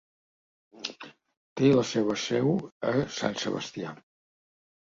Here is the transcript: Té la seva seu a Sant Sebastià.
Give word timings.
Té 1.61 1.69
la 1.79 1.83
seva 1.89 2.17
seu 2.23 2.51
a 2.93 2.95
Sant 3.19 3.39
Sebastià. 3.45 3.93